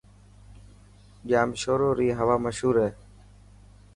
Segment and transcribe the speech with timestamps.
[1.29, 2.91] ڄامشوري ري هوا مشهور هي.